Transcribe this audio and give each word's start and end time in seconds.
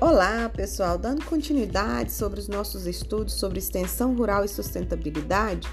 Olá, 0.00 0.48
pessoal! 0.48 0.96
Dando 0.96 1.24
continuidade 1.24 2.12
sobre 2.12 2.38
os 2.38 2.46
nossos 2.46 2.86
estudos 2.86 3.34
sobre 3.34 3.58
extensão 3.58 4.14
rural 4.14 4.44
e 4.44 4.48
sustentabilidade, 4.48 5.68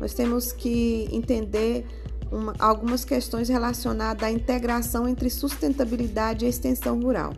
nós 0.00 0.14
temos 0.14 0.50
que 0.50 1.06
entender 1.12 1.86
uma, 2.32 2.54
algumas 2.58 3.04
questões 3.04 3.50
relacionadas 3.50 4.22
à 4.22 4.30
integração 4.30 5.06
entre 5.06 5.28
sustentabilidade 5.28 6.46
e 6.46 6.48
extensão 6.48 6.98
rural, 6.98 7.34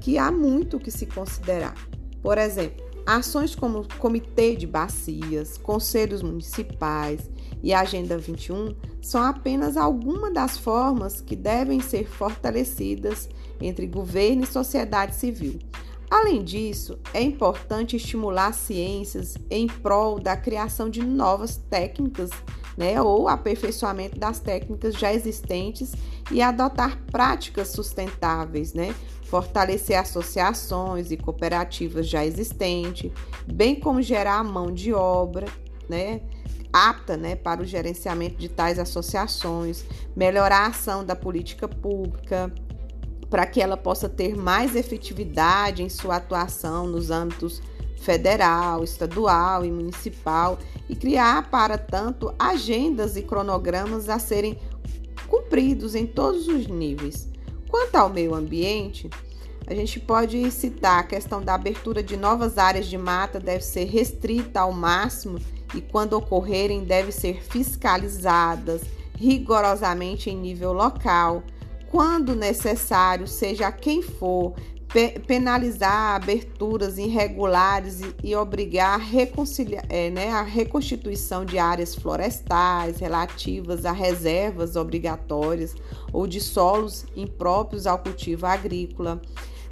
que 0.00 0.16
há 0.16 0.30
muito 0.30 0.78
que 0.78 0.92
se 0.92 1.06
considerar. 1.06 1.74
Por 2.22 2.38
exemplo, 2.38 2.87
ações 3.16 3.54
como 3.54 3.88
Comitê 3.96 4.54
de 4.54 4.66
Bacias, 4.66 5.56
Conselhos 5.56 6.20
Municipais 6.20 7.30
e 7.62 7.72
Agenda 7.72 8.18
21 8.18 8.74
são 9.00 9.22
apenas 9.22 9.78
algumas 9.78 10.32
das 10.34 10.58
formas 10.58 11.22
que 11.22 11.34
devem 11.34 11.80
ser 11.80 12.06
fortalecidas 12.06 13.26
entre 13.62 13.86
governo 13.86 14.44
e 14.44 14.46
sociedade 14.46 15.14
civil. 15.14 15.58
Além 16.10 16.44
disso, 16.44 16.98
é 17.14 17.22
importante 17.22 17.96
estimular 17.96 18.52
ciências 18.52 19.36
em 19.50 19.66
prol 19.66 20.18
da 20.18 20.36
criação 20.36 20.90
de 20.90 21.02
novas 21.02 21.56
técnicas, 21.56 22.28
né, 22.78 23.02
ou 23.02 23.26
aperfeiçoamento 23.26 24.16
das 24.16 24.38
técnicas 24.38 24.94
já 24.94 25.12
existentes 25.12 25.94
e 26.30 26.40
adotar 26.40 26.96
práticas 27.10 27.70
sustentáveis, 27.70 28.72
né, 28.72 28.94
fortalecer 29.24 29.98
associações 29.98 31.10
e 31.10 31.16
cooperativas 31.16 32.08
já 32.08 32.24
existentes, 32.24 33.10
bem 33.52 33.74
como 33.74 34.00
gerar 34.00 34.44
mão 34.44 34.70
de 34.70 34.94
obra, 34.94 35.48
né, 35.88 36.20
apta 36.72 37.16
né, 37.16 37.34
para 37.34 37.62
o 37.62 37.64
gerenciamento 37.64 38.36
de 38.36 38.48
tais 38.48 38.78
associações, 38.78 39.84
melhorar 40.14 40.58
a 40.60 40.66
ação 40.68 41.04
da 41.04 41.16
política 41.16 41.66
pública, 41.66 42.54
para 43.28 43.44
que 43.44 43.60
ela 43.60 43.76
possa 43.76 44.08
ter 44.08 44.36
mais 44.36 44.76
efetividade 44.76 45.82
em 45.82 45.88
sua 45.88 46.16
atuação 46.16 46.86
nos 46.86 47.10
âmbitos 47.10 47.60
federal, 48.00 48.82
estadual 48.82 49.64
e 49.64 49.70
municipal 49.70 50.58
e 50.88 50.96
criar, 50.96 51.50
para 51.50 51.76
tanto, 51.76 52.34
agendas 52.38 53.16
e 53.16 53.22
cronogramas 53.22 54.08
a 54.08 54.18
serem 54.18 54.58
cumpridos 55.26 55.94
em 55.94 56.06
todos 56.06 56.48
os 56.48 56.66
níveis. 56.66 57.28
Quanto 57.68 57.96
ao 57.96 58.08
meio 58.08 58.34
ambiente, 58.34 59.10
a 59.66 59.74
gente 59.74 60.00
pode 60.00 60.50
citar 60.50 61.00
a 61.00 61.06
questão 61.06 61.42
da 61.42 61.54
abertura 61.54 62.02
de 62.02 62.16
novas 62.16 62.56
áreas 62.56 62.86
de 62.86 62.96
mata 62.96 63.38
deve 63.38 63.62
ser 63.62 63.84
restrita 63.84 64.60
ao 64.60 64.72
máximo 64.72 65.38
e, 65.74 65.82
quando 65.82 66.14
ocorrerem, 66.14 66.84
deve 66.84 67.12
ser 67.12 67.42
fiscalizadas 67.42 68.80
rigorosamente 69.14 70.30
em 70.30 70.36
nível 70.36 70.72
local, 70.72 71.42
quando 71.90 72.34
necessário, 72.34 73.26
seja 73.26 73.70
quem 73.70 74.00
for, 74.00 74.54
pe 74.88 75.18
penalizar 75.26 76.16
aberturas 76.16 76.96
irregulares 76.96 78.00
e, 78.00 78.14
e 78.24 78.36
obrigar 78.36 78.98
a, 78.98 79.02
é, 79.88 80.10
né, 80.10 80.30
a 80.30 80.42
reconstituição 80.42 81.44
de 81.44 81.58
áreas 81.58 81.94
florestais 81.94 82.98
relativas 82.98 83.84
a 83.84 83.92
reservas 83.92 84.76
obrigatórias 84.76 85.74
ou 86.12 86.26
de 86.26 86.40
solos 86.40 87.04
impróprios 87.14 87.86
ao 87.86 87.98
cultivo 87.98 88.46
agrícola. 88.46 89.20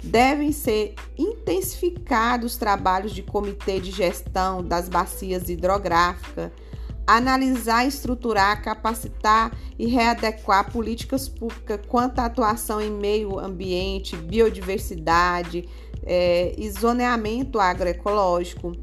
Devem 0.03 0.51
ser 0.51 0.93
intensificados 1.17 2.53
os 2.53 2.57
trabalhos 2.57 3.13
de 3.13 3.23
comitê 3.23 3.79
de 3.79 3.91
gestão 3.91 4.63
das 4.63 4.87
bacias 4.87 5.49
hidrográficas, 5.49 6.51
analisar, 7.07 7.87
estruturar, 7.87 8.61
capacitar 8.61 9.57
e 9.79 9.87
readequar 9.87 10.71
políticas 10.71 11.29
públicas 11.29 11.79
quanto 11.87 12.19
à 12.19 12.25
atuação 12.25 12.81
em 12.81 12.91
meio 12.91 13.39
ambiente, 13.39 14.17
biodiversidade 14.17 15.67
é, 16.03 16.53
zoneamento 16.69 17.59
agroecológico 17.59 18.73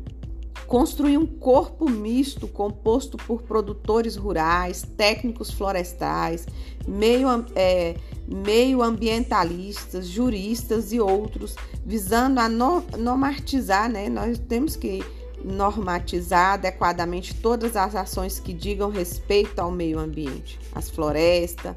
construir 0.66 1.18
um 1.18 1.26
corpo 1.26 1.88
misto 1.88 2.48
composto 2.48 3.16
por 3.16 3.42
produtores 3.42 4.16
rurais, 4.16 4.82
técnicos 4.96 5.50
florestais, 5.50 6.46
meio, 6.86 7.28
é, 7.54 7.96
meio 8.26 8.82
ambientalistas, 8.82 10.06
juristas 10.06 10.92
e 10.92 11.00
outros, 11.00 11.54
visando 11.84 12.40
a 12.40 12.48
normatizar, 12.48 13.90
né? 13.90 14.08
Nós 14.08 14.38
temos 14.38 14.74
que 14.74 15.04
normatizar 15.44 16.54
adequadamente 16.54 17.34
todas 17.34 17.76
as 17.76 17.94
ações 17.94 18.40
que 18.40 18.52
digam 18.52 18.90
respeito 18.90 19.58
ao 19.58 19.70
meio 19.70 19.98
ambiente, 19.98 20.58
as 20.74 20.88
florestas 20.88 21.76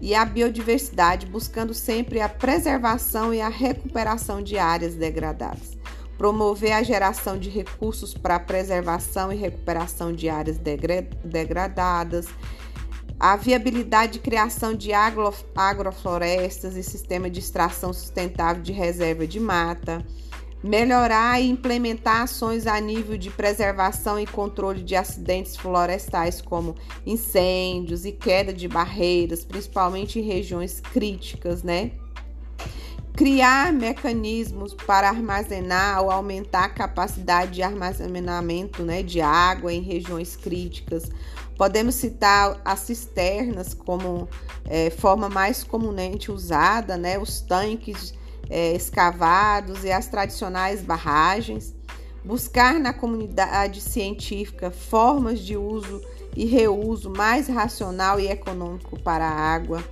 e 0.00 0.14
a 0.14 0.24
biodiversidade, 0.24 1.26
buscando 1.26 1.72
sempre 1.72 2.20
a 2.20 2.28
preservação 2.28 3.32
e 3.32 3.40
a 3.40 3.48
recuperação 3.48 4.42
de 4.42 4.58
áreas 4.58 4.96
degradadas. 4.96 5.78
Promover 6.18 6.72
a 6.72 6.82
geração 6.82 7.38
de 7.38 7.48
recursos 7.48 8.14
para 8.14 8.36
a 8.36 8.40
preservação 8.40 9.32
e 9.32 9.36
recuperação 9.36 10.12
de 10.12 10.28
áreas 10.28 10.58
degradadas, 10.58 12.26
a 13.18 13.36
viabilidade 13.36 14.14
de 14.14 14.18
criação 14.18 14.74
de 14.74 14.92
agroflorestas 14.92 16.76
e 16.76 16.82
sistema 16.82 17.30
de 17.30 17.40
extração 17.40 17.92
sustentável 17.92 18.62
de 18.62 18.72
reserva 18.72 19.26
de 19.26 19.40
mata, 19.40 20.04
melhorar 20.64 21.38
e 21.42 21.50
implementar 21.50 22.22
ações 22.22 22.66
a 22.66 22.80
nível 22.80 23.18
de 23.18 23.30
preservação 23.30 24.18
e 24.18 24.26
controle 24.26 24.82
de 24.82 24.96
acidentes 24.96 25.54
florestais 25.54 26.40
como 26.40 26.74
incêndios 27.04 28.06
e 28.06 28.12
queda 28.12 28.50
de 28.50 28.66
barreiras, 28.66 29.44
principalmente 29.44 30.18
em 30.18 30.22
regiões 30.22 30.80
críticas, 30.80 31.62
né? 31.62 31.92
criar 33.12 33.72
mecanismos 33.74 34.74
para 34.74 35.08
armazenar 35.08 36.02
ou 36.02 36.10
aumentar 36.10 36.64
a 36.64 36.68
capacidade 36.68 37.52
de 37.52 37.62
armazenamento 37.62 38.82
né, 38.82 39.04
de 39.04 39.20
água 39.20 39.72
em 39.72 39.82
regiões 39.82 40.34
críticas. 40.34 41.12
Podemos 41.56 41.94
citar 41.94 42.60
as 42.64 42.80
cisternas 42.80 43.72
como 43.72 44.28
é, 44.64 44.90
forma 44.90 45.28
mais 45.28 45.62
comumente 45.62 46.32
usada, 46.32 46.96
né, 46.96 47.16
os 47.16 47.40
tanques 47.40 48.14
é, 48.48 48.74
escavados 48.74 49.84
e 49.84 49.92
as 49.92 50.06
tradicionais 50.06 50.82
barragens. 50.82 51.74
Buscar 52.24 52.80
na 52.80 52.92
comunidade 52.92 53.80
científica 53.80 54.70
formas 54.70 55.40
de 55.40 55.56
uso 55.56 56.00
e 56.36 56.46
reuso 56.46 57.10
mais 57.10 57.48
racional 57.48 58.18
e 58.18 58.28
econômico 58.28 58.98
para 59.00 59.26
a 59.26 59.54
água 59.54 59.84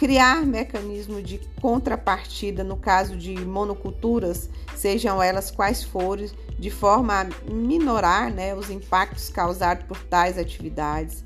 criar 0.00 0.46
mecanismo 0.46 1.20
de 1.20 1.38
contrapartida 1.60 2.64
no 2.64 2.74
caso 2.74 3.18
de 3.18 3.34
monoculturas, 3.44 4.48
sejam 4.74 5.22
elas 5.22 5.50
quais 5.50 5.84
forem, 5.84 6.30
de 6.58 6.70
forma 6.70 7.20
a 7.20 7.52
minorar 7.52 8.32
né, 8.32 8.54
os 8.54 8.70
impactos 8.70 9.28
causados 9.28 9.84
por 9.84 10.02
tais 10.04 10.38
atividades, 10.38 11.22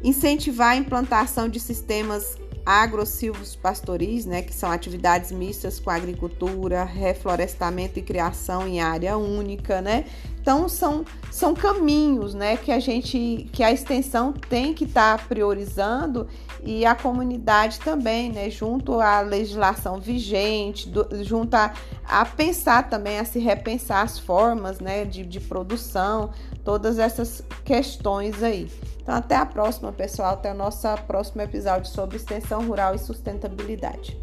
incentivar 0.00 0.68
a 0.68 0.76
implantação 0.76 1.48
de 1.48 1.58
sistemas 1.58 2.38
agrosilvos 2.64 3.54
pastoris, 3.54 4.24
né, 4.24 4.42
que 4.42 4.54
são 4.54 4.70
atividades 4.70 5.30
mistas 5.30 5.78
com 5.78 5.90
agricultura, 5.90 6.84
reflorestamento 6.84 7.98
e 7.98 8.02
criação 8.02 8.66
em 8.66 8.80
área 8.80 9.16
única, 9.16 9.82
né? 9.82 10.06
Então 10.44 10.68
são, 10.68 11.06
são 11.30 11.54
caminhos, 11.54 12.34
né, 12.34 12.58
que 12.58 12.70
a 12.70 12.78
gente 12.78 13.48
que 13.50 13.62
a 13.62 13.72
extensão 13.72 14.30
tem 14.30 14.74
que 14.74 14.84
estar 14.84 15.16
tá 15.16 15.24
priorizando 15.26 16.28
e 16.62 16.84
a 16.84 16.94
comunidade 16.94 17.80
também, 17.80 18.30
né, 18.30 18.50
junto 18.50 19.00
à 19.00 19.22
legislação 19.22 19.98
vigente, 19.98 20.86
do, 20.86 21.08
junto 21.24 21.54
a, 21.54 21.72
a, 22.06 22.26
pensar 22.26 22.90
também, 22.90 23.18
a 23.18 23.24
se 23.24 23.38
repensar 23.38 24.02
as 24.02 24.18
formas, 24.18 24.80
né, 24.80 25.06
de, 25.06 25.24
de 25.24 25.40
produção, 25.40 26.30
todas 26.62 26.98
essas 26.98 27.42
questões 27.64 28.42
aí. 28.42 28.70
Então, 29.00 29.14
até 29.14 29.36
a 29.36 29.46
próxima, 29.46 29.92
pessoal. 29.92 30.34
Até 30.34 30.52
o 30.52 30.54
nosso 30.54 30.86
próximo 31.06 31.40
episódio 31.40 31.90
sobre 31.90 32.16
extensão 32.16 32.66
rural 32.66 32.94
e 32.94 32.98
sustentabilidade. 32.98 34.18